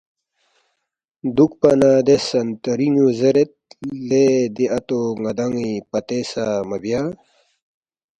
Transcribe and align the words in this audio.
دوُکپا 1.35 1.71
نہ 1.79 1.91
دے 2.05 2.15
سنتریُون٘ی 2.29 3.05
زیرید، 3.19 3.51
”لے 4.07 4.23
دی 4.55 4.65
اتو 4.77 4.99
ن٘دان٘ی 5.21 5.71
پتے 5.91 6.19
سہ 6.31 6.45
مہ 6.69 6.77
بیا“ 6.83 7.01